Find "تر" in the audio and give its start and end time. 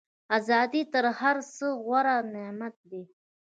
0.93-1.05